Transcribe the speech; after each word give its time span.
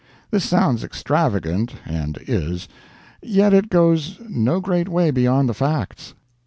This 0.31 0.45
sounds 0.45 0.83
extravagant 0.83 1.75
and 1.85 2.17
is; 2.25 2.67
yet 3.21 3.53
it 3.53 3.69
goes 3.69 4.19
no 4.27 4.59
great 4.59 4.89
way 4.89 5.11
beyond 5.11 5.47
the 5.47 5.53
facts. 5.53 6.15